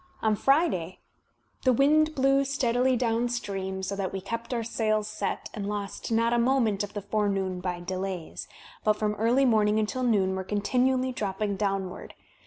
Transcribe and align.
On 0.23 0.35
Friday 0.35 0.97
"the 1.63 1.71
wind 1.73 2.15
blew 2.15 2.43
steadily 2.43 2.97
downstream, 2.97 3.83
so 3.83 3.95
that 3.95 4.11
we 4.11 4.19
kept 4.19 4.51
our 4.51 4.63
sails 4.63 5.07
set, 5.07 5.51
and 5.53 5.69
lost 5.69 6.11
not 6.11 6.33
a 6.33 6.39
moment 6.39 6.83
of 6.83 6.93
the 6.95 7.03
forenoon 7.03 7.59
by 7.59 7.81
delays, 7.81 8.47
but 8.83 8.93
from 8.93 9.13
early 9.13 9.45
morning 9.45 9.77
until 9.77 10.01
noon 10.01 10.35
were 10.35 10.43
coritinually 10.43 11.13
dropping 11.13 11.55
downward. 11.55 12.15